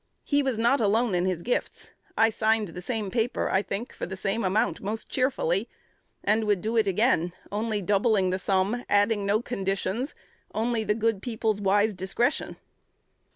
[0.23, 4.07] He was not alone in his gifts: I signed the same paper, I think, for
[4.07, 5.69] the same amount, most cheerfully;
[6.23, 10.15] and would do it again, only doubling the sum, adding no conditions,
[10.55, 12.55] only the good people's wise discretion."